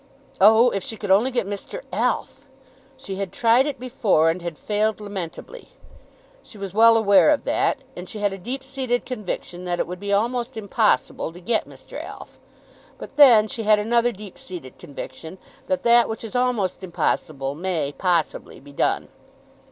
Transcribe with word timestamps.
Oh, 0.39 0.71
if 0.71 0.81
she 0.83 0.97
could 0.97 1.11
only 1.11 1.29
get 1.29 1.45
Mr. 1.45 1.81
Alf! 1.93 2.45
She 2.97 3.17
had 3.17 3.31
tried 3.31 3.67
it 3.67 3.79
before, 3.79 4.31
and 4.31 4.41
had 4.41 4.57
failed 4.57 4.99
lamentably. 4.99 5.73
She 6.41 6.57
was 6.57 6.73
well 6.73 6.97
aware 6.97 7.29
of 7.29 7.43
that; 7.43 7.81
and 7.95 8.09
she 8.09 8.17
had 8.17 8.33
a 8.33 8.39
deep 8.39 8.63
seated 8.63 9.05
conviction 9.05 9.63
that 9.65 9.79
it 9.79 9.85
would 9.85 9.99
be 9.99 10.11
almost 10.11 10.57
impossible 10.57 11.31
to 11.31 11.39
get 11.39 11.69
Mr. 11.69 12.03
Alf. 12.03 12.39
But 12.97 13.15
then 13.15 13.47
she 13.47 13.61
had 13.61 13.77
another 13.77 14.11
deep 14.11 14.39
seated 14.39 14.79
conviction, 14.79 15.37
that 15.67 15.83
that 15.83 16.09
which 16.09 16.23
is 16.23 16.35
almost 16.35 16.83
impossible 16.83 17.53
may 17.53 17.91
possibly 17.95 18.59
be 18.59 18.71
done. 18.73 19.07